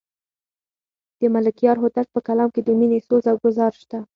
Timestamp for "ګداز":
3.43-3.73